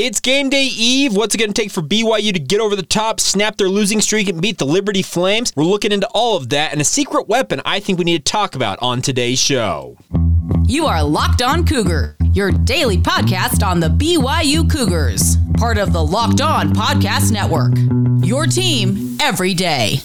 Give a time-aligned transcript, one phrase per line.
[0.00, 1.16] It's game day eve.
[1.16, 4.00] What's it going to take for BYU to get over the top, snap their losing
[4.00, 5.52] streak, and beat the Liberty Flames?
[5.56, 8.30] We're looking into all of that and a secret weapon I think we need to
[8.30, 9.98] talk about on today's show.
[10.66, 16.04] You are Locked On Cougar, your daily podcast on the BYU Cougars, part of the
[16.04, 17.74] Locked On Podcast Network.
[18.24, 19.98] Your team every day.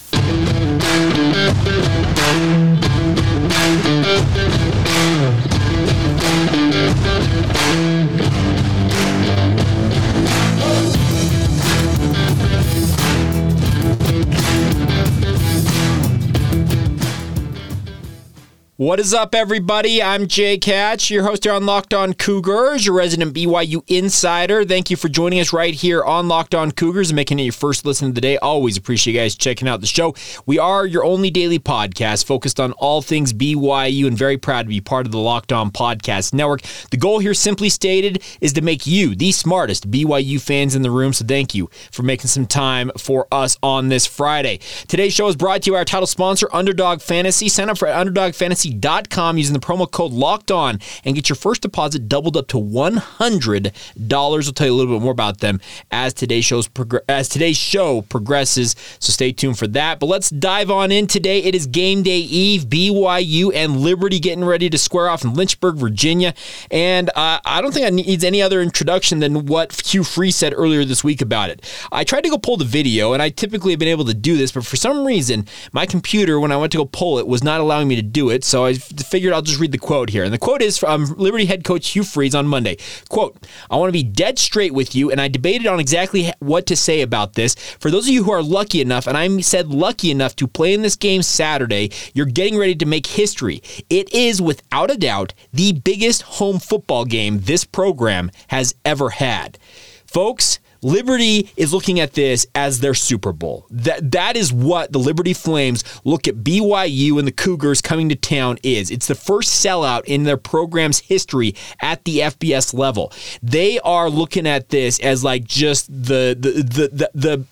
[18.84, 20.04] What is up, everybody?
[20.04, 24.66] I'm Jay Hatch, your host here on Locked On Cougars, your resident BYU insider.
[24.66, 27.54] Thank you for joining us right here on Locked On Cougars and making it your
[27.54, 28.38] first listen of the day.
[28.40, 30.14] Always appreciate you guys checking out the show.
[30.46, 34.68] We are your only daily podcast focused on all things BYU and very proud to
[34.68, 36.64] be part of the Locked On Podcast Network.
[36.92, 40.92] The goal here, simply stated, is to make you the smartest BYU fans in the
[40.92, 41.14] room.
[41.14, 44.60] So thank you for making some time for us on this Friday.
[44.90, 47.48] Today's show is brought to you by our title sponsor, Underdog Fantasy.
[47.48, 51.36] Sign up for Underdog Fantasy fantasy.com using the promo code locked on and get your
[51.36, 53.74] first deposit doubled up to $100.
[53.98, 55.60] We'll tell you a little bit more about them
[55.92, 56.70] as today's show's
[57.08, 58.76] as today's show progresses.
[59.00, 60.00] So stay tuned for that.
[60.00, 61.40] But let's dive on in today.
[61.44, 62.66] It is game day eve.
[62.66, 66.34] BYU and Liberty getting ready to square off in Lynchburg, Virginia.
[66.72, 70.54] And uh, I don't think I needs any other introduction than what Hugh Freeze said
[70.56, 71.70] earlier this week about it.
[71.92, 74.38] I tried to go pull the video, and I typically have been able to do
[74.38, 77.44] this, but for some reason, my computer, when I went to go pull it, was
[77.44, 78.44] not allowing me to do it.
[78.54, 80.24] So I figured I'll just read the quote here.
[80.24, 82.78] And the quote is from um, Liberty head coach Hugh Freeze on Monday.
[83.10, 83.36] Quote,
[83.72, 86.76] I want to be dead straight with you, and I debated on exactly what to
[86.76, 87.56] say about this.
[87.56, 90.76] For those of you who are lucky enough, and I said lucky enough to play
[90.76, 93.64] in this game Saturday, you're getting ready to make history.
[93.90, 99.58] It is, without a doubt, the biggest home football game this program has ever had.
[100.06, 103.66] Folks, Liberty is looking at this as their Super Bowl.
[103.70, 108.16] That that is what the Liberty Flames look at BYU and the Cougars coming to
[108.16, 108.92] town is.
[108.92, 113.12] It's the first sellout in their program's history at the FBS level.
[113.42, 117.46] They are looking at this as like just the the the the, the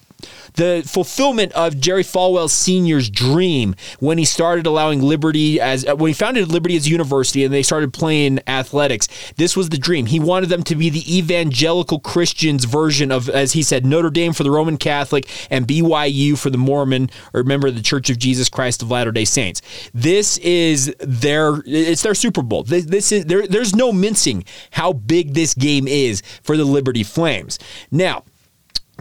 [0.53, 6.13] the fulfillment of Jerry Falwell Sr.'s dream when he started allowing Liberty as when he
[6.13, 9.07] founded Liberty as a university and they started playing athletics.
[9.37, 10.05] This was the dream.
[10.07, 14.33] He wanted them to be the evangelical Christians version of, as he said, Notre Dame
[14.33, 18.17] for the Roman Catholic and BYU for the Mormon or member of the Church of
[18.17, 19.61] Jesus Christ of Latter Day Saints.
[19.93, 22.63] This is their it's their Super Bowl.
[22.63, 27.03] This, this is there, there's no mincing how big this game is for the Liberty
[27.03, 27.59] Flames.
[27.91, 28.23] Now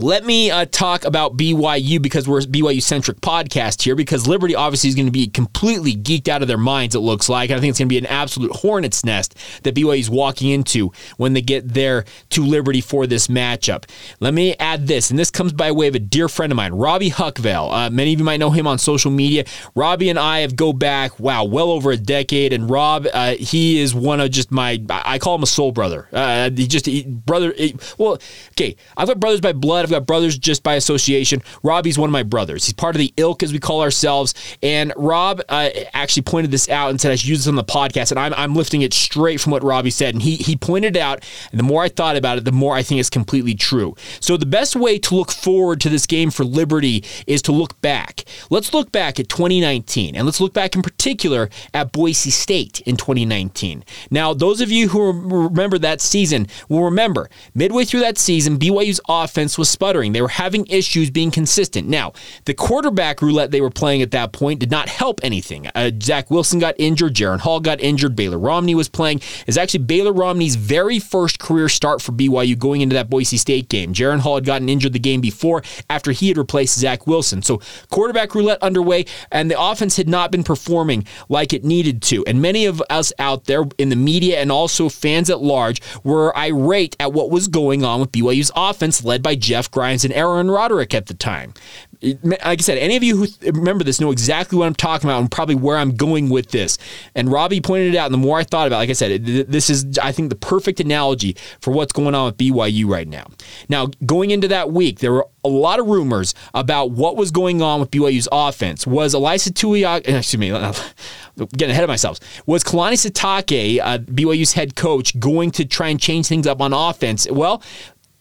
[0.02, 3.94] let me uh, talk about BYU because we're a BYU centric podcast here.
[3.94, 6.94] Because Liberty obviously is going to be completely geeked out of their minds.
[6.94, 7.50] It looks like.
[7.50, 10.92] I think it's going to be an absolute hornet's nest that BYU is walking into
[11.18, 13.84] when they get there to Liberty for this matchup.
[14.20, 16.72] Let me add this, and this comes by way of a dear friend of mine,
[16.72, 17.70] Robbie Huckvale.
[17.70, 19.44] Uh, many of you might know him on social media.
[19.74, 22.52] Robbie and I have go back, wow, well over a decade.
[22.52, 26.08] And Rob, uh, he is one of just my, I call him a soul brother.
[26.12, 27.52] Uh, he just he, brother.
[27.52, 28.18] He, well,
[28.52, 29.89] okay, I've got brothers by blood.
[29.90, 31.42] I've got brothers just by association.
[31.62, 32.64] Robbie's one of my brothers.
[32.64, 34.34] He's part of the ilk, as we call ourselves.
[34.62, 37.64] And Rob uh, actually pointed this out and said I should use this on the
[37.64, 38.12] podcast.
[38.12, 40.14] And I'm, I'm lifting it straight from what Robbie said.
[40.14, 41.24] And he, he pointed it out.
[41.50, 43.94] And the more I thought about it, the more I think it's completely true.
[44.20, 47.80] So the best way to look forward to this game for Liberty is to look
[47.80, 48.24] back.
[48.48, 50.14] Let's look back at 2019.
[50.14, 53.84] And let's look back in particular at Boise State in 2019.
[54.10, 59.00] Now, those of you who remember that season will remember midway through that season, BYU's
[59.08, 60.12] offense was sputtering.
[60.12, 61.88] They were having issues being consistent.
[61.88, 62.12] Now,
[62.44, 65.68] the quarterback roulette they were playing at that point did not help anything.
[65.74, 67.14] Uh, Zach Wilson got injured.
[67.14, 68.14] Jaren Hall got injured.
[68.14, 69.22] Baylor Romney was playing.
[69.46, 73.70] Is actually Baylor Romney's very first career start for BYU going into that Boise State
[73.70, 73.94] game.
[73.94, 77.40] Jaren Hall had gotten injured the game before after he had replaced Zach Wilson.
[77.40, 82.22] So quarterback roulette underway, and the offense had not been performing like it needed to.
[82.26, 86.36] And many of us out there in the media and also fans at large were
[86.36, 90.50] irate at what was going on with BYU's offense led by Jeff Grimes and Aaron
[90.50, 91.54] Roderick at the time
[92.02, 95.20] like I said, any of you who remember this know exactly what I'm talking about
[95.20, 96.78] and probably where I'm going with this.
[97.14, 99.24] And Robbie pointed it out, and the more I thought about it, like I said,
[99.24, 103.26] this is, I think, the perfect analogy for what's going on with BYU right now.
[103.68, 107.60] Now, going into that week, there were a lot of rumors about what was going
[107.60, 108.86] on with BYU's offense.
[108.86, 110.48] Was Ilaisa Tuiaki, excuse me,
[111.52, 116.00] getting ahead of myself, was Kalani Sitake, uh, BYU's head coach, going to try and
[116.00, 117.30] change things up on offense?
[117.30, 117.62] Well,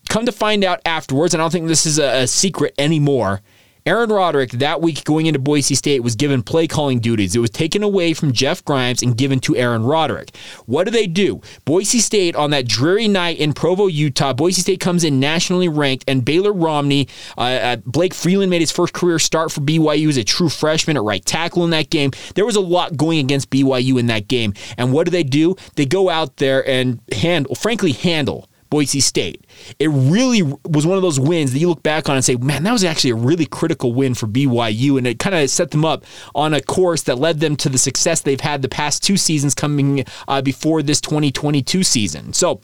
[0.09, 3.41] come to find out afterwards, and I don't think this is a, a secret anymore
[3.85, 7.35] Aaron Roderick that week going into Boise State was given play calling duties.
[7.35, 10.35] It was taken away from Jeff Grimes and given to Aaron Roderick.
[10.65, 11.41] What do they do?
[11.65, 16.03] Boise State on that dreary night in Provo, Utah, Boise State comes in nationally ranked,
[16.07, 17.07] and Baylor Romney,
[17.38, 20.97] uh, uh, Blake Freeland made his first career start for BYU as a true freshman
[20.97, 22.11] at right tackle in that game.
[22.35, 24.53] There was a lot going against BYU in that game.
[24.77, 25.56] And what do they do?
[25.75, 29.45] They go out there and handle, frankly, handle Boise State.
[29.80, 32.63] It really was one of those wins that you look back on and say, man,
[32.63, 34.98] that was actually a really critical win for BYU.
[34.98, 36.06] And it kind of set them up
[36.36, 39.56] on a course that led them to the success they've had the past two seasons
[39.56, 42.33] coming uh, before this 2022 season.
[42.33, 42.62] So,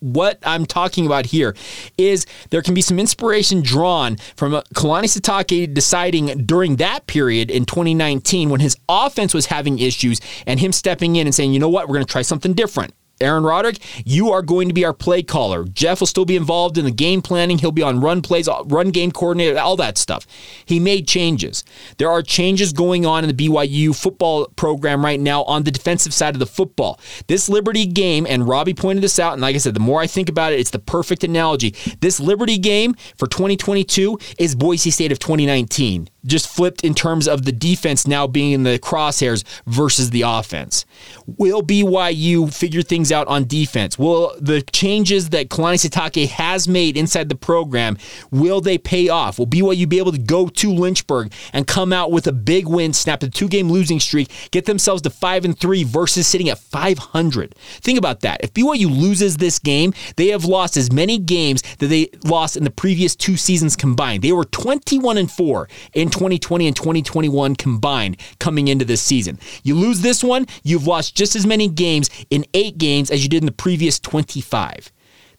[0.00, 1.56] what I'm talking about here
[1.98, 7.64] is there can be some inspiration drawn from Kalani Sitake deciding during that period in
[7.64, 11.68] 2019 when his offense was having issues and him stepping in and saying, you know
[11.68, 12.94] what, we're going to try something different.
[13.20, 15.64] Aaron Roderick, you are going to be our play caller.
[15.64, 17.58] Jeff will still be involved in the game planning.
[17.58, 20.26] He'll be on run plays, run game coordinator, all that stuff.
[20.64, 21.64] He made changes.
[21.98, 26.12] There are changes going on in the BYU football program right now on the defensive
[26.12, 27.00] side of the football.
[27.28, 30.06] This Liberty game, and Robbie pointed this out, and like I said, the more I
[30.06, 31.74] think about it, it's the perfect analogy.
[32.00, 37.44] This Liberty game for 2022 is Boise State of 2019 just flipped in terms of
[37.44, 40.84] the defense now being in the crosshairs versus the offense.
[41.26, 43.98] Will BYU figure things out on defense?
[43.98, 47.96] Will the changes that Kalani Sitake has made inside the program,
[48.30, 49.38] will they pay off?
[49.38, 52.92] Will BYU be able to go to Lynchburg and come out with a big win,
[52.92, 57.54] snap the two-game losing streak, get themselves to 5 and 3 versus sitting at 500?
[57.80, 58.42] Think about that.
[58.42, 62.64] If BYU loses this game, they have lost as many games that they lost in
[62.64, 64.22] the previous two seasons combined.
[64.22, 69.38] They were 21 and 4 in 2020 and 2021 combined coming into this season.
[69.64, 73.28] You lose this one, you've lost just as many games in eight games as you
[73.28, 74.92] did in the previous 25.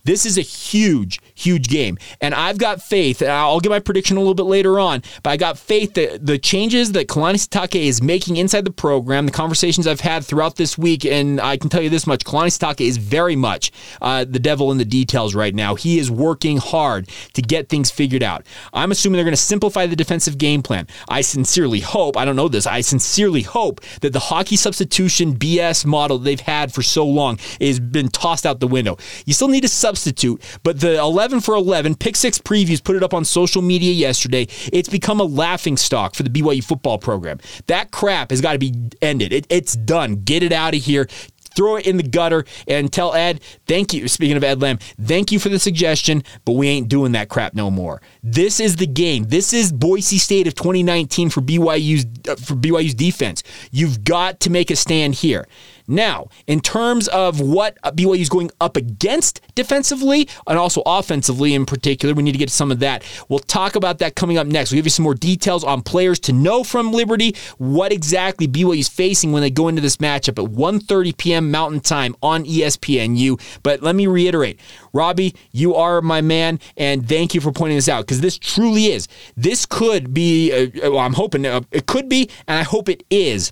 [0.05, 1.97] This is a huge, huge game.
[2.19, 5.29] And I've got faith, and I'll get my prediction a little bit later on, but
[5.29, 9.31] I got faith that the changes that Kalani Sitake is making inside the program, the
[9.31, 12.85] conversations I've had throughout this week, and I can tell you this much Kalani Sitake
[12.85, 13.71] is very much
[14.01, 15.75] uh, the devil in the details right now.
[15.75, 18.45] He is working hard to get things figured out.
[18.73, 20.85] I'm assuming they're going to simplify the defensive game plan.
[21.07, 25.85] I sincerely hope, I don't know this, I sincerely hope that the hockey substitution BS
[25.85, 28.97] model they've had for so long has been tossed out the window.
[29.25, 30.41] You still need to sub substitute.
[30.63, 34.47] But the 11 for 11 pick six previews put it up on social media yesterday.
[34.71, 37.39] It's become a laughing stock for the BYU football program.
[37.67, 39.31] That crap has got to be ended.
[39.31, 40.23] It, it's done.
[40.23, 41.07] Get it out of here
[41.55, 44.07] throw it in the gutter and tell Ed, thank you.
[44.07, 47.53] Speaking of Ed Lamb, thank you for the suggestion, but we ain't doing that crap
[47.53, 48.01] no more.
[48.23, 49.25] This is the game.
[49.25, 53.43] This is Boise State of 2019 for BYU's uh, for BYU's defense.
[53.71, 55.45] You've got to make a stand here.
[55.87, 61.65] Now, in terms of what BYU is going up against defensively and also offensively in
[61.65, 63.03] particular, we need to get to some of that.
[63.29, 64.71] We'll talk about that coming up next.
[64.71, 68.79] We'll give you some more details on players to know from Liberty, what exactly BYU
[68.79, 71.51] is facing when they go into this matchup at 1.30 p.m.
[71.51, 73.39] Mountain Time on ESPNU.
[73.63, 74.59] But let me reiterate,
[74.93, 78.87] Robbie, you are my man, and thank you for pointing this out because this truly
[78.87, 79.07] is.
[79.35, 83.03] This could be, uh, well, I'm hoping uh, it could be, and I hope it
[83.09, 83.51] is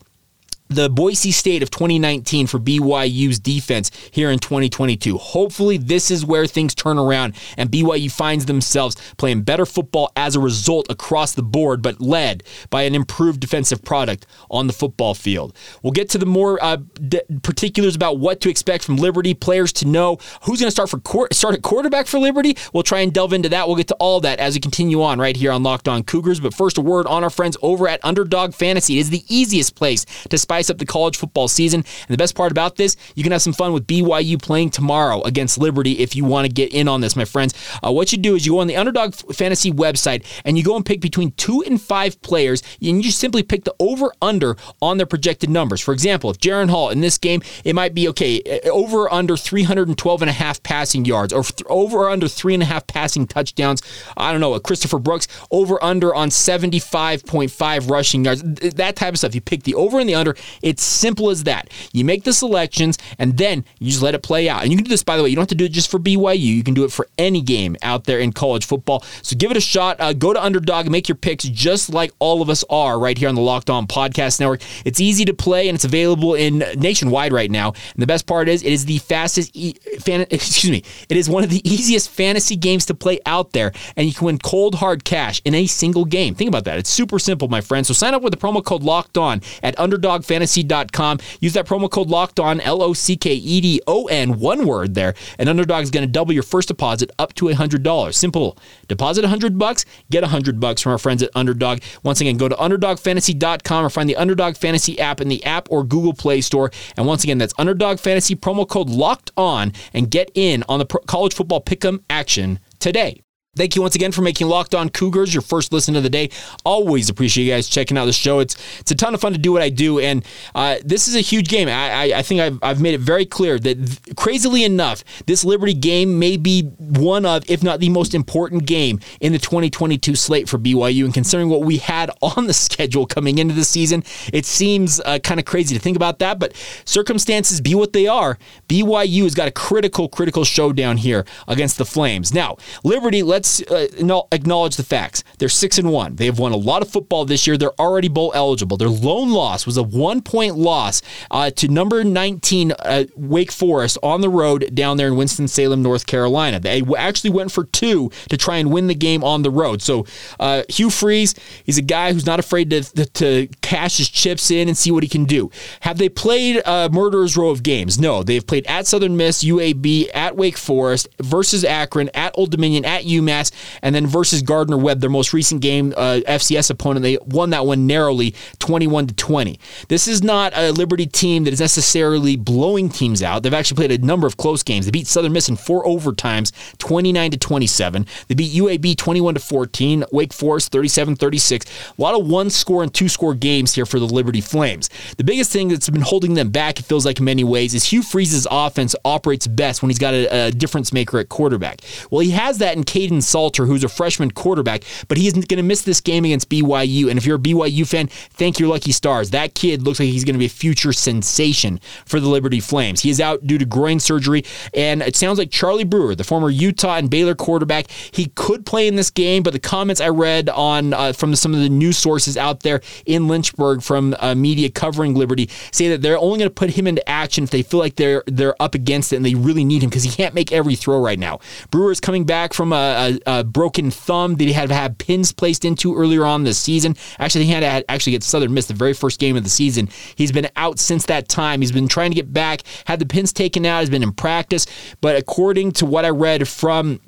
[0.71, 5.17] the Boise State of 2019 for BYU's defense here in 2022.
[5.17, 10.35] Hopefully, this is where things turn around and BYU finds themselves playing better football as
[10.35, 15.13] a result across the board, but led by an improved defensive product on the football
[15.13, 15.55] field.
[15.83, 16.77] We'll get to the more uh,
[17.07, 20.89] d- particulars about what to expect from Liberty, players to know who's going to start
[20.89, 22.55] for court, start at quarterback for Liberty.
[22.71, 23.67] We'll try and delve into that.
[23.67, 26.39] We'll get to all that as we continue on right here on Locked On Cougars.
[26.39, 28.97] But first, a word on our friends over at Underdog Fantasy.
[28.97, 31.79] It is the easiest place to spy spice up the college football season.
[31.79, 35.21] And the best part about this, you can have some fun with BYU playing tomorrow
[35.23, 37.53] against Liberty if you want to get in on this, my friends.
[37.83, 40.75] Uh, what you do is you go on the Underdog Fantasy website and you go
[40.75, 44.97] and pick between two and five players, and you simply pick the over under on
[44.97, 45.81] their projected numbers.
[45.81, 49.35] For example, if Jaren Hall in this game, it might be okay, uh, over under
[49.35, 53.25] 312 and a half passing yards, or over or under three and a half passing
[53.25, 53.81] touchdowns.
[54.15, 59.35] I don't know, Christopher Brooks, over under on 75.5 rushing yards, that type of stuff.
[59.35, 61.69] You pick the over and the under, it's simple as that.
[61.93, 64.63] You make the selections and then you just let it play out.
[64.63, 65.89] And you can do this, by the way, you don't have to do it just
[65.89, 66.39] for BYU.
[66.39, 69.03] You can do it for any game out there in college football.
[69.21, 69.99] So give it a shot.
[69.99, 73.29] Uh, go to Underdog make your picks just like all of us are right here
[73.29, 74.61] on the Locked On Podcast Network.
[74.85, 77.69] It's easy to play and it's available in nationwide right now.
[77.69, 81.29] And the best part is it is the fastest, e- fan- excuse me, it is
[81.29, 83.71] one of the easiest fantasy games to play out there.
[83.95, 86.35] And you can win cold hard cash in a single game.
[86.35, 86.77] Think about that.
[86.77, 87.87] It's super simple, my friends.
[87.87, 91.19] So sign up with the promo code Locked On at Underdog Fantasy underdogfantasy.com.
[91.39, 94.65] Use that promo code locked on, L O C K E D O N, one
[94.65, 95.13] word there.
[95.37, 98.13] And Underdog is going to double your first deposit up to $100.
[98.13, 98.57] Simple.
[98.87, 101.79] Deposit 100 bucks, get 100 bucks from our friends at Underdog.
[102.03, 105.83] Once again, go to underdogfantasy.com or find the Underdog Fantasy app in the app or
[105.83, 106.71] Google Play Store.
[106.97, 110.85] And once again, that's Underdog Fantasy promo code locked on and get in on the
[110.85, 113.21] college football pick'em action today.
[113.57, 116.29] Thank you once again for making Locked On Cougars your first listen of the day.
[116.63, 118.39] Always appreciate you guys checking out the show.
[118.39, 121.17] It's it's a ton of fun to do what I do, and uh, this is
[121.17, 121.67] a huge game.
[121.67, 125.43] I, I, I, think I've, I've made it very clear that, th- crazily enough, this
[125.43, 130.15] Liberty game may be one of, if not the most important game in the 2022
[130.15, 131.03] slate for BYU.
[131.03, 135.19] And considering what we had on the schedule coming into the season, it seems uh,
[135.19, 136.39] kind of crazy to think about that.
[136.39, 136.55] But
[136.85, 138.37] circumstances be what they are.
[138.69, 142.33] BYU has got a critical, critical showdown here against the Flames.
[142.33, 142.55] Now,
[142.85, 145.23] Liberty, let's let's uh, acknowledge the facts.
[145.39, 146.15] They're six and one.
[146.17, 147.57] They have won a lot of football this year.
[147.57, 148.77] They're already bowl eligible.
[148.77, 153.97] Their lone loss was a one point loss uh, to number 19 uh, Wake Forest
[154.03, 156.59] on the road down there in Winston Salem, North Carolina.
[156.59, 159.81] They actually went for two to try and win the game on the road.
[159.81, 160.05] So
[160.39, 161.33] uh, Hugh Freeze,
[161.63, 164.91] he's a guy who's not afraid to, to, to, cash his chips in and see
[164.91, 165.49] what he can do.
[165.79, 167.97] Have they played a murderer's row of games?
[167.97, 172.83] No, they've played at Southern Miss, UAB, at Wake Forest, versus Akron, at Old Dominion,
[172.83, 177.03] at UMass UMass, and then versus Gardner Webb, their most recent game, uh, FCS opponent.
[177.03, 179.59] They won that one narrowly, 21 to 20.
[179.87, 183.43] This is not a Liberty team that is necessarily blowing teams out.
[183.43, 184.85] They've actually played a number of close games.
[184.85, 188.05] They beat Southern Miss in four overtimes, 29 to 27.
[188.27, 191.65] They beat UAB 21 to 14, Wake Forest 37 36.
[191.97, 194.89] A lot of one score and two score games here for the Liberty Flames.
[195.17, 197.85] The biggest thing that's been holding them back, it feels like in many ways, is
[197.85, 201.81] Hugh Freeze's offense operates best when he's got a, a difference maker at quarterback.
[202.09, 205.63] Well, he has that in Kaidon Salter, who's a freshman quarterback, but he's going to
[205.63, 207.09] miss this game against BYU.
[207.09, 209.31] And if you're a BYU fan, thank your lucky stars.
[209.31, 213.01] That kid looks like he's going to be a future sensation for the Liberty Flames.
[213.01, 216.49] He is out due to groin surgery, and it sounds like Charlie Brewer, the former
[216.49, 219.43] Utah and Baylor quarterback, he could play in this game.
[219.43, 222.81] But the comments I read on uh, from some of the news sources out there
[223.05, 226.87] in Lynchburg from uh, media covering Liberty say that they're only going to put him
[226.87, 229.83] into action if they feel like they're they're up against it and they really need
[229.83, 231.39] him because he can't make every throw right now.
[231.69, 235.31] Brewer is coming back from a, a a, broken thumb that he had had pins
[235.31, 236.95] placed into earlier on this season.
[237.19, 239.89] Actually, he had to actually get Southern Miss the very first game of the season.
[240.15, 241.61] He's been out since that time.
[241.61, 244.65] He's been trying to get back, had the pins taken out, He's been in practice.
[245.01, 246.99] But according to what I read from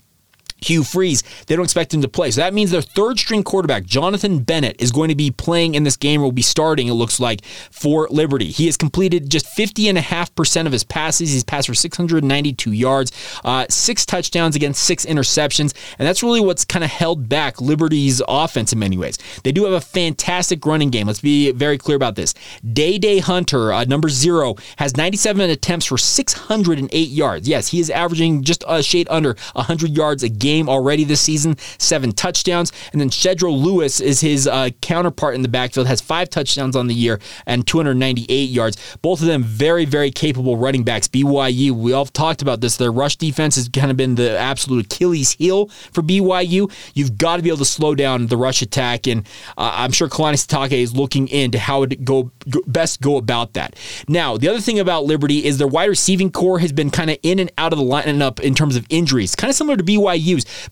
[0.63, 2.31] Hugh Freeze, they don't expect him to play.
[2.31, 5.83] So that means their third string quarterback, Jonathan Bennett, is going to be playing in
[5.83, 8.51] this game or will be starting, it looks like, for Liberty.
[8.51, 11.31] He has completed just 50.5% of his passes.
[11.31, 13.11] He's passed for 692 yards,
[13.43, 15.73] uh, six touchdowns against six interceptions.
[15.99, 19.17] And that's really what's kind of held back Liberty's offense in many ways.
[19.43, 21.07] They do have a fantastic running game.
[21.07, 22.33] Let's be very clear about this.
[22.73, 27.47] Dae Dae Hunter, uh, number zero, has 97 attempts for 608 yards.
[27.47, 31.21] Yes, he is averaging just a shade under 100 yards a game game already this
[31.21, 32.71] season, seven touchdowns.
[32.91, 36.87] And then Shedro Louis is his uh, counterpart in the backfield, has five touchdowns on
[36.87, 38.97] the year and 298 yards.
[39.01, 41.07] Both of them very, very capable running backs.
[41.07, 42.77] BYU, we all talked about this.
[42.77, 46.71] Their rush defense has kind of been the absolute Achilles heel for BYU.
[46.93, 49.25] You've got to be able to slow down the rush attack, and
[49.57, 53.53] uh, I'm sure Kalani Sitake is looking into how to go, go best go about
[53.53, 53.75] that.
[54.07, 57.17] Now, the other thing about Liberty is their wide receiving corps has been kind of
[57.23, 59.83] in and out of the lineup in terms of injuries, kind of similar to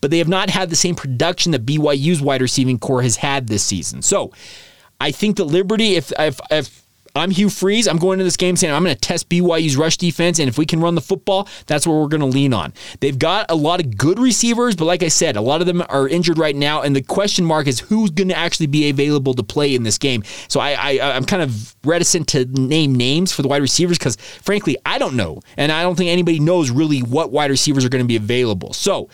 [0.01, 3.47] But they have not had the same production that BYU's wide receiving corps has had
[3.47, 4.01] this season.
[4.01, 4.31] So
[4.99, 6.81] I think that Liberty, if if, if
[7.15, 7.87] I'm Hugh Freeze.
[7.87, 10.57] I'm going to this game saying I'm going to test BYU's rush defense, and if
[10.57, 12.73] we can run the football, that's what we're going to lean on.
[12.99, 15.83] They've got a lot of good receivers, but like I said, a lot of them
[15.89, 19.33] are injured right now, and the question mark is who's going to actually be available
[19.33, 20.23] to play in this game.
[20.47, 24.15] So I, I I'm kind of reticent to name names for the wide receivers because
[24.15, 27.89] frankly I don't know, and I don't think anybody knows really what wide receivers are
[27.89, 28.73] going to be available.
[28.73, 29.09] So.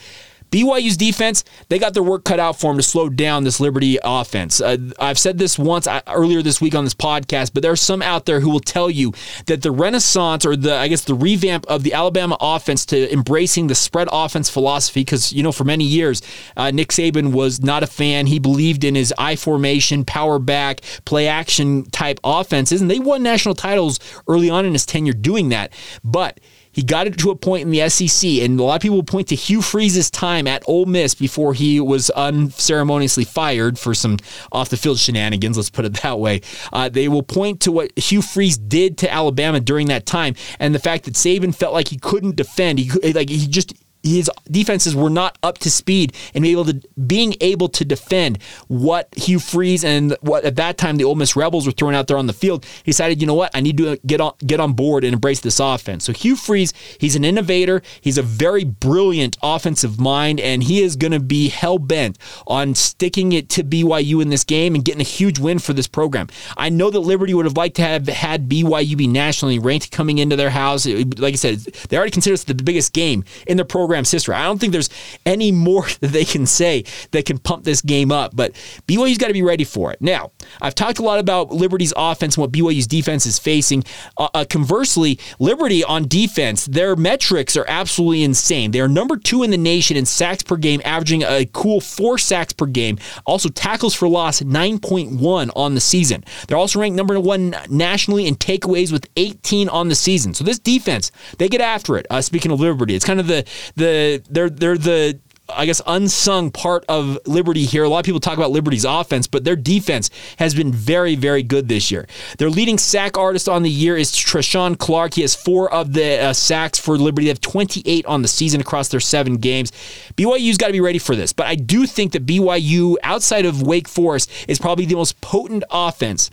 [0.51, 3.97] BYU's defense, they got their work cut out for them to slow down this Liberty
[4.03, 4.61] offense.
[4.61, 7.75] Uh, I've said this once uh, earlier this week on this podcast, but there are
[7.75, 9.13] some out there who will tell you
[9.47, 13.67] that the renaissance or the, I guess, the revamp of the Alabama offense to embracing
[13.67, 16.21] the spread offense philosophy, because, you know, for many years,
[16.55, 18.27] uh, Nick Saban was not a fan.
[18.27, 23.23] He believed in his I formation, power back, play action type offenses, and they won
[23.23, 25.73] national titles early on in his tenure doing that.
[26.03, 26.39] But
[26.77, 29.29] he got it to a point in the SEC, and a lot of people point
[29.29, 34.17] to Hugh Freeze's time at Ole Miss before he was unceremoniously fired for some
[34.51, 36.41] off the field shenanigans, let's put it that way.
[36.71, 40.75] Uh, they will point to what Hugh Freeze did to Alabama during that time and
[40.75, 42.77] the fact that Saban felt like he couldn't defend.
[42.77, 43.73] He, like, he just
[44.15, 49.09] his defenses were not up to speed and able to being able to defend what
[49.15, 52.17] Hugh Freeze and what at that time the Ole Miss Rebels were throwing out there
[52.17, 52.65] on the field.
[52.83, 55.41] He decided, you know what, I need to get on get on board and embrace
[55.41, 56.05] this offense.
[56.05, 57.81] So Hugh Freeze, he's an innovator.
[58.01, 62.75] He's a very brilliant offensive mind, and he is going to be hell bent on
[62.75, 66.27] sticking it to BYU in this game and getting a huge win for this program.
[66.55, 70.17] I know that Liberty would have liked to have had BYU be nationally ranked coming
[70.17, 70.85] into their house.
[70.85, 73.65] Like I said, they already consider this the biggest game in their
[73.97, 74.35] program's history.
[74.35, 74.89] I don't think there's
[75.25, 78.53] any more that they can say that can pump this game up, but
[78.87, 80.01] BYU's got to be ready for it.
[80.01, 83.83] Now, I've talked a lot about Liberty's offense and what BYU's defense is facing.
[84.17, 88.71] Uh, uh, conversely, Liberty on defense, their metrics are absolutely insane.
[88.71, 92.17] They are number two in the nation in sacks per game, averaging a cool four
[92.17, 92.99] sacks per game.
[93.25, 96.23] Also, tackles for loss, 9.1 on the season.
[96.47, 100.33] They're also ranked number one nationally in takeaways with 18 on the season.
[100.33, 102.05] So this defense, they get after it.
[102.09, 103.86] Uh, speaking of Liberty, it's kind of the the
[104.29, 107.83] they're they're the I guess, unsung part of Liberty here.
[107.83, 111.41] A lot of people talk about Liberty's offense, but their defense has been very, very
[111.41, 112.07] good this year.
[112.37, 115.13] Their leading sack artist on the year is Treshaun Clark.
[115.13, 117.25] He has four of the uh, sacks for Liberty.
[117.25, 119.71] They have 28 on the season across their seven games.
[120.17, 123.61] BYU's got to be ready for this, but I do think that BYU, outside of
[123.61, 126.29] Wake Forest, is probably the most potent offense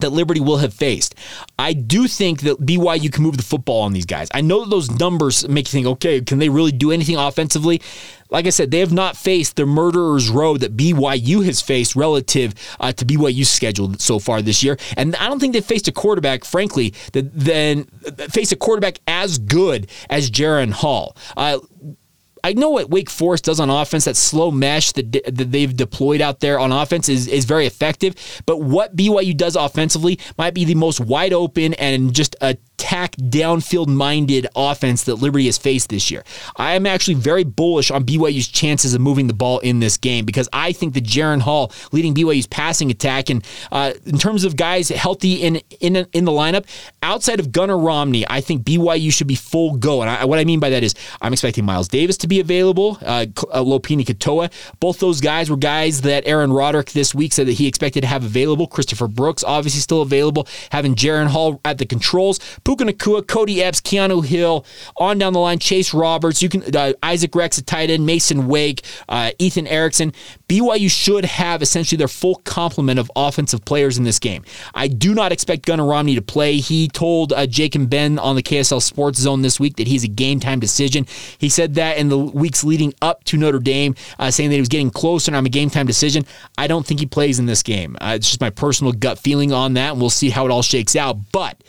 [0.00, 1.14] that Liberty will have faced.
[1.58, 4.28] I do think that BYU can move the football on these guys.
[4.34, 7.80] I know those numbers make you think, okay, can they really do anything offensively?
[8.30, 12.54] Like I said, they have not faced the murderer's row that BYU has faced relative
[12.80, 14.76] uh, to BYU's schedule so far this year.
[14.96, 17.84] And I don't think they've faced a quarterback, frankly, that then
[18.30, 21.16] face a quarterback as good as Jaren Hall.
[21.36, 21.58] Uh,
[22.44, 26.20] I know what Wake Forest does on offense, that slow mesh that, that they've deployed
[26.20, 28.14] out there on offense is, is very effective.
[28.44, 33.16] But what BYU does offensively might be the most wide open and just a attack
[33.16, 36.24] downfield minded offense that Liberty has faced this year.
[36.56, 40.24] I am actually very bullish on BYU's chances of moving the ball in this game
[40.24, 44.56] because I think that Jaren Hall leading BYU's passing attack and uh, in terms of
[44.56, 46.66] guys healthy in in in the lineup
[47.02, 50.02] outside of Gunnar Romney, I think BYU should be full go.
[50.02, 52.98] And I, what I mean by that is I'm expecting Miles Davis to be available,
[53.02, 54.50] uh, uh Lopini Katoa.
[54.80, 58.06] Both those guys were guys that Aaron Roderick this week said that he expected to
[58.06, 58.66] have available.
[58.66, 60.46] Christopher Brooks obviously still available.
[60.70, 62.40] Having Jaren Hall at the controls.
[62.64, 64.64] Puka Nacua, Cody Epps, Keanu Hill,
[64.96, 68.48] on down the line, Chase Roberts, you can uh, Isaac Rex at tight end, Masen
[68.48, 70.12] Wake, uh, Ethan Erickson.
[70.48, 74.44] BYU should have essentially their full complement of offensive players in this game.
[74.74, 76.56] I do not expect Gunnar Romney to play.
[76.56, 80.04] He told uh, Jake and Ben on the KSL Sports Zone this week that he's
[80.04, 81.06] a game time decision.
[81.38, 84.60] He said that in the weeks leading up to Notre Dame, uh, saying that he
[84.60, 86.24] was getting closer and I'm a game time decision.
[86.56, 87.96] I don't think he plays in this game.
[88.00, 90.62] Uh, it's just my personal gut feeling on that, and we'll see how it all
[90.62, 91.16] shakes out.
[91.32, 91.62] But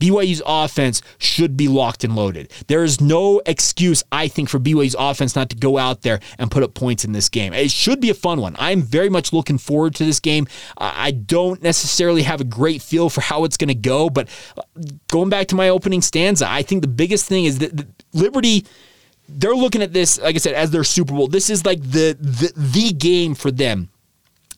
[0.00, 2.52] BYU's offense should be locked and loaded.
[2.66, 6.50] There is no excuse, I think, for BYU's offense not to go out there and
[6.50, 7.52] put up points in this game.
[7.52, 8.56] It should be a fun one.
[8.58, 10.46] I'm very much looking forward to this game.
[10.76, 14.62] I don't necessarily have a great feel for how it's going to go, but uh,
[15.08, 18.66] going back to my opening stanza, I think the biggest thing is that Liberty
[19.28, 21.26] they're looking at this, like I said, as their Super Bowl.
[21.26, 23.90] This is like the the, the game for them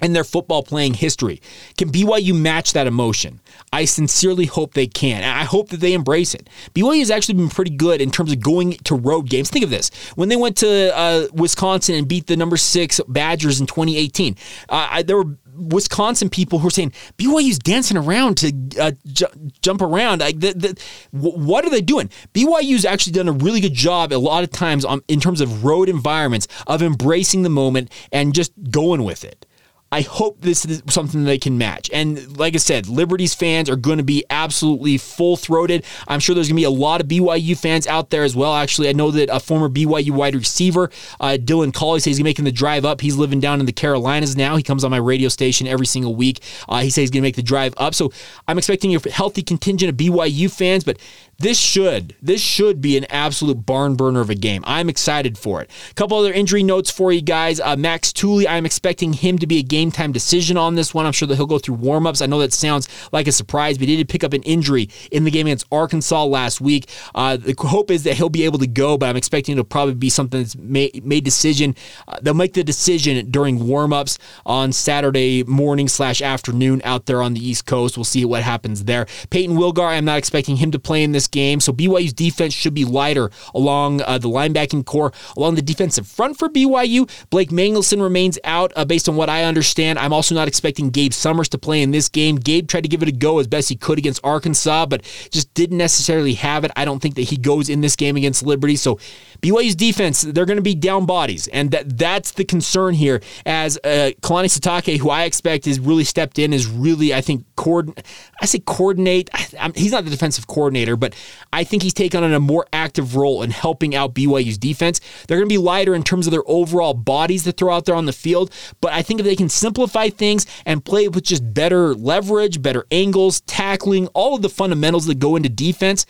[0.01, 1.41] in their football playing history.
[1.77, 3.41] Can BYU match that emotion?
[3.73, 5.23] I sincerely hope they can.
[5.23, 6.49] And I hope that they embrace it.
[6.75, 9.51] BYU has actually been pretty good in terms of going to road games.
[9.51, 9.91] Think of this.
[10.15, 14.37] When they went to uh, Wisconsin and beat the number six Badgers in 2018,
[14.69, 19.27] uh, I, there were Wisconsin people who are saying BYU's dancing around to uh, j-
[19.61, 20.21] jump around.
[20.21, 20.81] Like, the, the,
[21.11, 22.11] what are they doing?
[22.33, 25.65] BYU's actually done a really good job a lot of times on, in terms of
[25.65, 29.47] road environments of embracing the moment and just going with it.
[29.91, 31.91] I hope this is something they can match.
[31.93, 35.85] And like I said, Liberty's fans are going to be absolutely full throated.
[36.07, 38.55] I'm sure there's going to be a lot of BYU fans out there as well.
[38.55, 42.45] Actually, I know that a former BYU wide receiver, uh, Dylan Collie, says he's making
[42.45, 43.01] the drive up.
[43.01, 44.57] He's living down in the Carolinas now.
[44.57, 46.41] He comes on my radio station every single week.
[46.69, 47.95] Uh, he says he's going to make the drive up.
[47.95, 48.13] So
[48.47, 50.99] I'm expecting a healthy contingent of BYU fans, but
[51.41, 54.65] this should this should be an absolute barn burner of a game.
[54.67, 55.71] I'm excited for it.
[55.89, 57.61] A couple other injury notes for you guys.
[57.61, 61.07] Uh, Max Tooley, I'm expecting him to be a game time decision on this one.
[61.07, 62.21] I'm sure that he'll go through warmups.
[62.23, 65.23] I know that sounds like a surprise, but he did pick up an injury in
[65.23, 66.91] the game against Arkansas last week.
[67.15, 69.95] Uh, the hope is that he'll be able to go, but I'm expecting it'll probably
[69.95, 71.77] be something that's made, made decision.
[72.09, 77.35] Uh, they'll make the decision during warmups on Saturday morning slash afternoon out there on
[77.35, 77.97] the East Coast.
[77.97, 79.07] We'll see what happens there.
[79.31, 81.61] Peyton Wilgar, I'm not expecting him to play in this game.
[81.61, 86.39] So BYU's defense should be lighter along uh, the linebacking corps, along the defensive front
[86.39, 87.09] for BYU.
[87.31, 89.99] Blake Mangelson remains out uh, based on what I understand.
[89.99, 92.37] I'm also not expecting Gabe Summers to play in this game.
[92.37, 95.53] Gabe tried to give it a go as best he could against Arkansas, but just
[95.55, 96.71] didn't necessarily have it.
[96.77, 98.77] I don't think that he goes in this game against Liberty.
[98.77, 98.99] So
[99.43, 103.21] BYU's defense, they're going to be down bodies, and that that's the concern here.
[103.47, 107.45] As uh, Kalani Sitake, who I expect is really stepped in, is really I think
[107.69, 108.07] coordinate.
[108.41, 109.31] I say coordinate.
[109.35, 111.15] I, he's not the defensive coordinator, but
[111.53, 115.01] I think he's taken on a more active role in helping out BYU's defense.
[115.27, 117.95] They're going to be lighter in terms of their overall bodies to throw out there
[117.95, 121.55] on the field, but I think if they can simplify things and play with just
[121.55, 126.07] better leverage, better angles, tackling, all of the fundamentals that go into defense.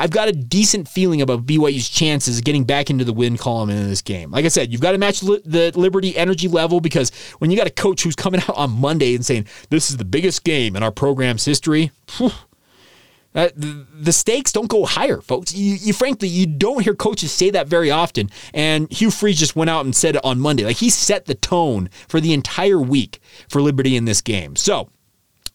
[0.00, 3.68] I've got a decent feeling about BYU's chances of getting back into the win column
[3.68, 4.30] in this game.
[4.30, 7.66] Like I said, you've got to match the Liberty energy level because when you got
[7.66, 10.82] a coach who's coming out on Monday and saying, this is the biggest game in
[10.82, 15.54] our program's history, uh, the, the, stakes don't go higher, folks.
[15.54, 18.30] You, you, frankly, you don't hear coaches say that very often.
[18.54, 20.64] And Hugh Freeze just went out and said it on Monday.
[20.64, 24.56] Like he set the tone for the entire week for Liberty in this game.
[24.56, 24.88] So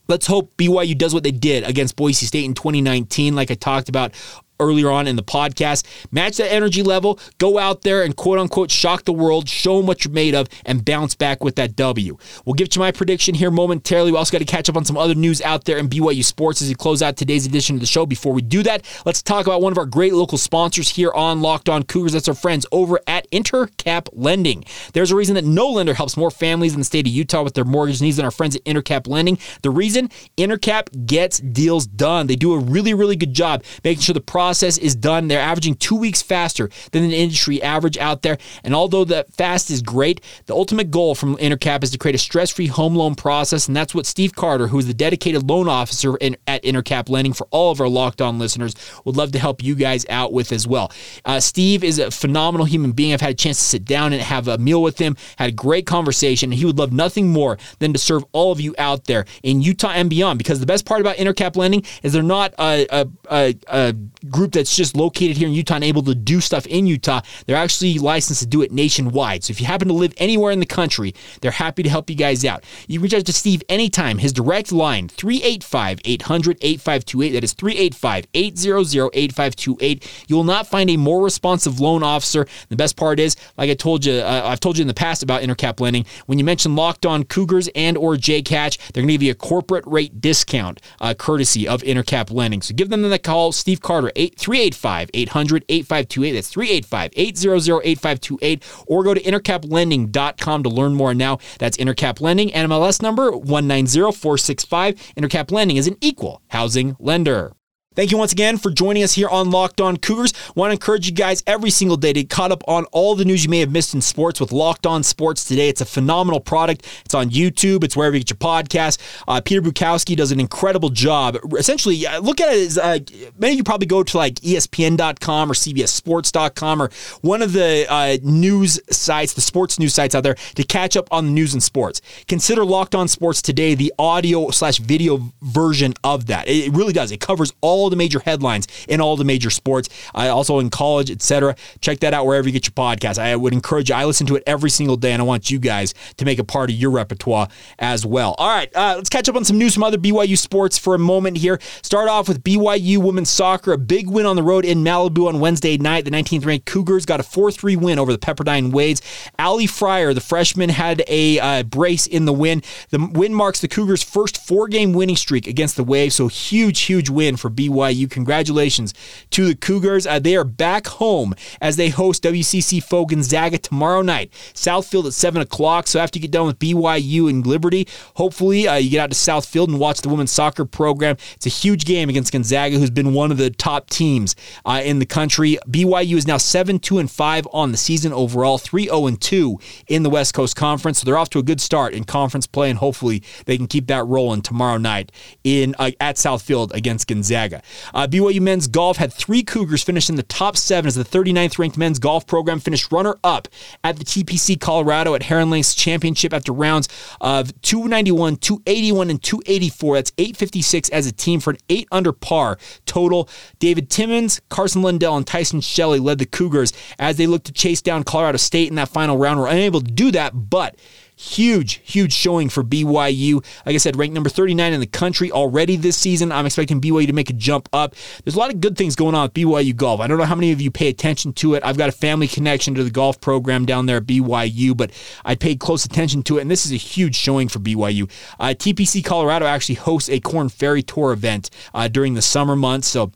[0.08, 3.90] Let's hope BYU does what they did against Boise State in 2019, like I talked
[3.90, 4.14] about
[4.60, 5.86] earlier on in the podcast.
[6.12, 9.88] Match that energy level, go out there and quote unquote shock the world, show them
[9.88, 12.18] what you're made of, and bounce back with that W.
[12.46, 14.12] We'll get to my prediction here momentarily.
[14.12, 16.62] We also got to catch up on some other news out there in BYU sports
[16.62, 18.06] as we close out today's edition of the show.
[18.06, 21.42] Before we do that, let's talk about one of our great local sponsors here on
[21.42, 22.14] Locked On Cougars.
[22.14, 24.64] That's our friends over at Intercap Lending.
[24.94, 27.54] There's a reason that no lender helps more families in the state of Utah with
[27.54, 29.38] their mortgage needs than our friends at Intercap Lending.
[29.62, 32.28] The reason Intercap gets deals done.
[32.28, 35.28] They do a really, really good job making sure the process is done.
[35.28, 38.38] They're averaging two weeks faster than the industry average out there.
[38.64, 42.20] And although the fast is great, the ultimate goal from Intercap is to create a
[42.20, 43.68] stress free home loan process.
[43.68, 47.34] And that's what Steve Carter, who is the dedicated loan officer in, at Intercap Lending
[47.34, 50.52] for all of our locked on listeners, would love to help you guys out with
[50.52, 50.92] as well.
[51.26, 53.14] Uh, Steve is a phenomenal human being.
[53.14, 55.54] I've had a chance to sit down and have a meal with him, had a
[55.54, 56.52] great conversation.
[56.52, 59.94] He would love nothing more than to serve all of you out there in Utah
[59.96, 63.56] and beyond because the best part about Intercap Lending is they're not a, a, a,
[63.70, 63.96] a
[64.36, 67.22] group that's just located here in Utah and able to do stuff in Utah.
[67.46, 69.46] They're actually licensed to do it nationwide.
[69.46, 72.16] So if you happen to live anywhere in the country, they're happy to help you
[72.18, 72.66] guys out.
[72.88, 74.18] You reach out to Steve anytime.
[74.18, 77.32] His direct line, 385 800 8528.
[77.32, 80.26] That is 385 800 8528.
[80.28, 82.46] You will not find a more responsive loan officer.
[82.70, 85.24] The best part is, like I told you, uh, I've told you in the past
[85.24, 89.08] about Intercap lending, when you mention locked on Cougars and or Jay Hatch, they're going
[89.08, 92.62] to give you a corporate rate discount uh, courtesy of Intercap lending.
[92.62, 96.32] So give them the call, Steve Carter, 8 385 800 8528.
[96.32, 98.64] That's 385 800 8528.
[98.88, 101.40] Or go to intercaplending.com to learn more now.
[101.60, 104.96] That's Intercap Lending, NMLS number 190465.
[105.18, 107.54] Intercap Lending is an equal housing lender.
[107.96, 110.34] Thank you once again for joining us here on Locked On Cougars.
[110.54, 113.24] Want to encourage you guys every single day to get caught up on all the
[113.24, 115.70] news you may have missed in sports with Locked On Sports today.
[115.70, 116.86] It's a phenomenal product.
[117.06, 117.86] It's on YouTube.
[117.86, 118.98] It's wherever you get your podcast.
[119.30, 121.38] Uh, Peter Bukowski does an incredible job.
[121.58, 123.00] Essentially, uh, look at it as uh,
[123.38, 126.90] many of you probably go to like ESPN.com or CBSSports.com or
[127.22, 131.08] one of the uh, news sites, the sports news sites out there to catch up
[131.12, 132.02] on the news and sports.
[132.28, 136.50] Consider Locked On Sports today the audio slash video version of that.
[136.50, 137.14] It really does.
[137.14, 140.72] It covers all all the major headlines in all the major sports, uh, also in
[140.72, 141.56] college, etc.
[141.82, 143.20] Check that out wherever you get your podcast.
[143.20, 143.96] I would encourage you.
[143.96, 146.44] I listen to it every single day, and I want you guys to make a
[146.44, 148.34] part of your repertoire as well.
[148.40, 151.00] All right, uh, let's catch up on some news from other BYU sports for a
[151.00, 151.60] moment here.
[151.84, 155.40] Start off with BYU women's soccer, a big win on the road in Malibu on
[155.40, 156.06] Wednesday night.
[156.06, 159.02] The 19th ranked Cougars got a 4 3 win over the Pepperdine Waves.
[159.38, 162.64] Ali Fryer, the freshman, had a uh, brace in the win.
[162.90, 166.82] The win marks the Cougars' first four game winning streak against the Waves, so huge,
[166.82, 168.10] huge win for BYU BYU.
[168.10, 168.94] Congratulations
[169.32, 170.08] to the Cougars.
[170.08, 174.32] Uh, they are back home as they host WCC Foe Gonzaga tomorrow night.
[174.54, 175.88] Southfield at 7 o'clock.
[175.88, 179.16] So after you get done with BYU and Liberty, hopefully uh, you get out to
[179.16, 181.18] Southfield and watch the women's soccer program.
[181.36, 184.36] It's a huge game against Gonzaga, who's been one of the top teams
[184.66, 185.58] uh, in the country.
[185.68, 189.60] BYU is now 7 2 and 5 on the season overall, 3 0 and 2
[189.88, 191.00] in the West Coast Conference.
[191.00, 193.88] So they're off to a good start in conference play, and hopefully they can keep
[193.88, 195.12] that rolling tomorrow night
[195.44, 197.62] in uh, at Southfield against Gonzaga.
[197.94, 201.58] Uh, BYU men's golf had three Cougars finish in the top seven as the 39th
[201.58, 203.48] ranked men's golf program finished runner up
[203.84, 206.88] at the TPC Colorado at Heron Lakes Championship after rounds
[207.22, 209.96] of 291, 281, and 284.
[209.96, 213.30] That's 856 as a team for an eight under par total.
[213.60, 217.82] David Timmons, Carson Lundell, and Tyson Shelley led the Cougars as they looked to chase
[217.82, 219.40] down Colorado State in that final round.
[219.40, 220.76] Were unable to do that, but
[221.18, 223.36] Huge, huge showing for BYU.
[223.66, 226.30] Like I said, ranked number 39 in the country already this season.
[226.32, 227.96] I'm expecting BYU to make a jump up.
[228.24, 230.02] There's a lot of good things going on with BYU golf.
[230.02, 231.64] I don't know how many of you pay attention to it.
[231.64, 234.92] I've got a family connection to the golf program down there at BYU, but
[235.24, 238.12] I paid close attention to it, and this is a huge showing for BYU.
[238.38, 242.90] Uh, TPC Colorado actually hosts a Korn Ferry Tour event uh, during the summer months,
[242.90, 243.12] so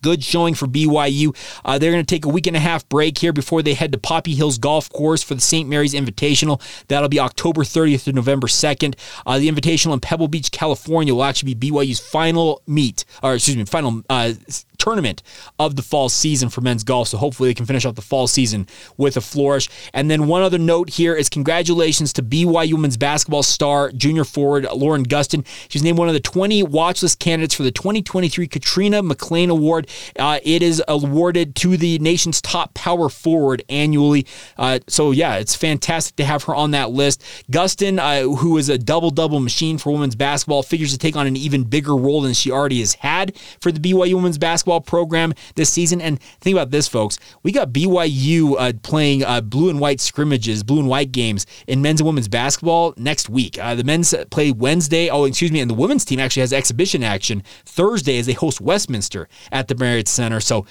[0.00, 1.36] Good showing for BYU.
[1.64, 3.92] Uh, they're going to take a week and a half break here before they head
[3.92, 5.68] to Poppy Hills Golf Course for the St.
[5.68, 6.60] Mary's Invitational.
[6.88, 8.94] That'll be October 30th to November 2nd.
[9.26, 13.56] Uh, the Invitational in Pebble Beach, California will actually be BYU's final meet, or excuse
[13.56, 14.32] me, final uh,
[14.88, 15.22] tournament
[15.58, 17.08] of the fall season for men's golf.
[17.08, 19.68] So hopefully they can finish off the fall season with a flourish.
[19.92, 24.66] And then one other note here is congratulations to BYU women's basketball star, junior forward
[24.72, 25.44] Lauren Gustin.
[25.68, 29.88] She's named one of the 20 watchlist candidates for the 2023 Katrina McClain Award.
[30.18, 34.26] Uh, it is awarded to the nation's top power forward annually.
[34.56, 37.22] Uh, so yeah, it's fantastic to have her on that list.
[37.50, 41.26] Gustin, uh, who is a double double machine for women's basketball, figures to take on
[41.26, 44.98] an even bigger role than she already has had for the BYU women's basketball basketball
[44.98, 46.00] program this season.
[46.00, 47.18] And think about this, folks.
[47.42, 51.82] We got BYU uh, playing uh, blue and white scrimmages, blue and white games in
[51.82, 53.58] men's and women's basketball next week.
[53.58, 55.08] Uh, the men's play Wednesday.
[55.08, 55.60] Oh, excuse me.
[55.60, 59.74] And the women's team actually has exhibition action Thursday as they host Westminster at the
[59.74, 60.40] Marriott Center.
[60.40, 60.66] So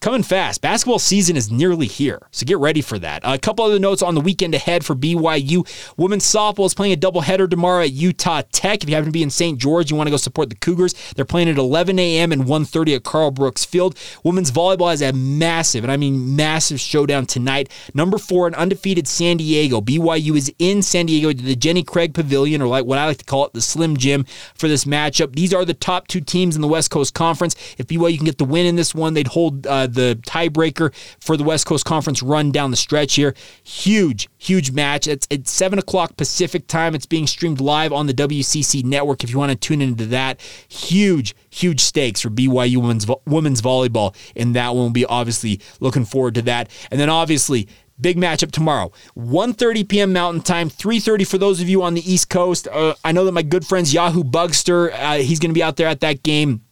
[0.00, 0.60] coming fast.
[0.60, 3.22] Basketball season is nearly here, so get ready for that.
[3.24, 5.66] A couple other notes on the weekend ahead for BYU.
[5.96, 8.82] Women's softball is playing a doubleheader tomorrow at Utah Tech.
[8.82, 9.58] If you happen to be in St.
[9.58, 10.94] George, you want to go support the Cougars.
[11.16, 12.32] They're playing at 11 a.m.
[12.32, 13.98] and 1:30 at Carl Brooks Field.
[14.22, 17.70] Women's volleyball has a massive, and I mean massive, showdown tonight.
[17.94, 19.80] Number four, an undefeated San Diego.
[19.80, 23.18] BYU is in San Diego to the Jenny Craig Pavilion, or like what I like
[23.18, 25.34] to call it, the Slim Gym, for this matchup.
[25.34, 27.56] These are the top two teams in the West Coast Conference.
[27.78, 29.66] If BYU can get the win in this one, they'd hold.
[29.66, 33.34] Uh, the tiebreaker for the West Coast Conference run down the stretch here.
[33.62, 35.06] Huge, huge match.
[35.06, 36.94] It's at 7 o'clock Pacific time.
[36.94, 40.40] It's being streamed live on the WCC network if you want to tune into that.
[40.68, 44.78] Huge, huge stakes for BYU women's, women's volleyball in that one.
[44.78, 46.70] We'll be obviously looking forward to that.
[46.90, 47.68] And then obviously,
[48.00, 50.12] Big matchup tomorrow, 1.30 p.m.
[50.12, 52.68] Mountain Time, 3.30 for those of you on the East Coast.
[52.68, 55.76] Uh, I know that my good friends Yahoo Bugster, uh, he's going to be out
[55.76, 56.62] there at that game.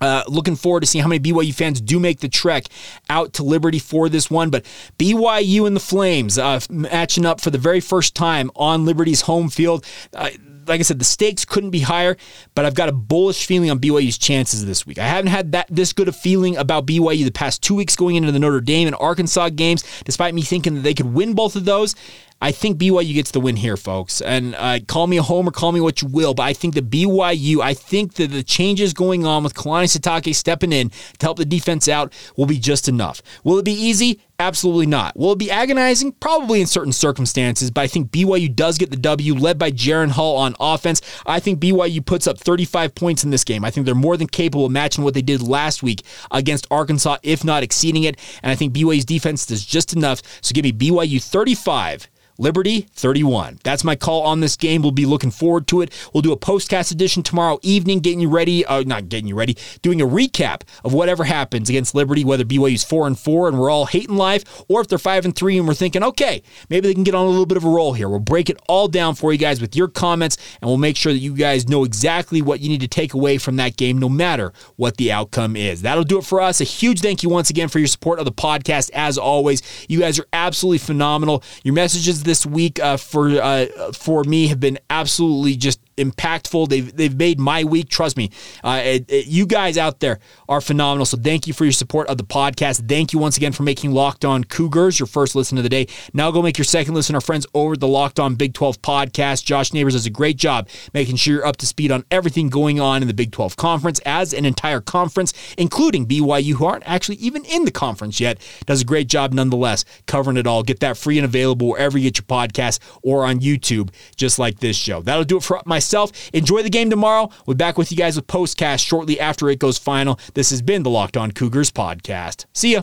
[0.00, 2.66] Uh, looking forward to seeing how many BYU fans do make the trek
[3.08, 4.50] out to Liberty for this one.
[4.50, 4.64] But
[4.98, 9.48] BYU and the Flames uh, matching up for the very first time on Liberty's home
[9.48, 9.84] field.
[10.12, 10.30] Uh,
[10.66, 12.16] like I said, the stakes couldn't be higher,
[12.54, 14.98] but I've got a bullish feeling on BYU's chances this week.
[14.98, 18.16] I haven't had that this good a feeling about BYU the past two weeks going
[18.16, 21.56] into the Notre Dame and Arkansas games, despite me thinking that they could win both
[21.56, 21.94] of those.
[22.40, 24.20] I think BYU gets the win here, folks.
[24.20, 26.82] And uh, call me a homer, call me what you will, but I think the
[26.82, 31.38] BYU, I think that the changes going on with Kalani Sitake stepping in to help
[31.38, 33.22] the defense out will be just enough.
[33.42, 34.20] Will it be easy?
[34.38, 35.16] Absolutely not.
[35.16, 36.12] Will it be agonizing?
[36.12, 40.10] Probably in certain circumstances, but I think BYU does get the W, led by Jaren
[40.10, 41.00] Hall on offense.
[41.24, 43.64] I think BYU puts up 35 points in this game.
[43.64, 47.16] I think they're more than capable of matching what they did last week against Arkansas,
[47.22, 48.18] if not exceeding it.
[48.42, 50.20] And I think BYU's defense does just enough.
[50.42, 53.58] So give me BYU 35 Liberty 31.
[53.64, 54.82] That's my call on this game.
[54.82, 55.92] We'll be looking forward to it.
[56.12, 59.56] We'll do a postcast edition tomorrow evening, getting you ready, uh, not getting you ready,
[59.82, 63.70] doing a recap of whatever happens against Liberty, whether BYU's 4 and 4 and we're
[63.70, 66.94] all hating life, or if they're 5 and 3 and we're thinking, okay, maybe they
[66.94, 68.08] can get on a little bit of a roll here.
[68.08, 71.12] We'll break it all down for you guys with your comments, and we'll make sure
[71.12, 74.08] that you guys know exactly what you need to take away from that game, no
[74.08, 75.82] matter what the outcome is.
[75.82, 76.60] That'll do it for us.
[76.60, 78.90] A huge thank you once again for your support of the podcast.
[78.92, 81.42] As always, you guys are absolutely phenomenal.
[81.62, 86.68] Your messages this week uh, for uh, for me have been absolutely just impactful.
[86.68, 87.88] They've they've made my week.
[87.88, 88.30] Trust me,
[88.62, 91.06] uh, it, it, you guys out there are phenomenal.
[91.06, 92.88] So thank you for your support of the podcast.
[92.88, 95.86] Thank you once again for making Locked On Cougars your first listen of the day.
[96.12, 97.14] Now go make your second listen.
[97.14, 99.44] Our friends over the Locked On Big 12 podcast.
[99.44, 102.80] Josh Neighbors does a great job making sure you're up to speed on everything going
[102.80, 107.16] on in the Big 12 conference as an entire conference, including BYU, who aren't actually
[107.16, 108.38] even in the conference yet.
[108.66, 110.62] Does a great job nonetheless covering it all.
[110.62, 114.60] Get that free and available wherever you get your podcast or on YouTube, just like
[114.60, 115.02] this show.
[115.02, 116.30] That'll do it for my myself.
[116.32, 117.30] Enjoy the game tomorrow.
[117.46, 120.18] We'll be back with you guys with postcast shortly after it goes final.
[120.34, 122.46] This has been the Locked On Cougars podcast.
[122.52, 122.82] See ya.